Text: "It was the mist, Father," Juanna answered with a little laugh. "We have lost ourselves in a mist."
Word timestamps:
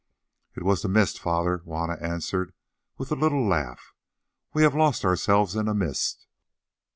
"It 0.55 0.63
was 0.63 0.81
the 0.81 0.87
mist, 0.89 1.19
Father," 1.19 1.57
Juanna 1.59 1.95
answered 2.01 2.53
with 2.97 3.11
a 3.11 3.15
little 3.15 3.45
laugh. 3.47 3.93
"We 4.51 4.63
have 4.63 4.73
lost 4.73 5.05
ourselves 5.05 5.55
in 5.55 5.67
a 5.67 5.75
mist." 5.75 6.25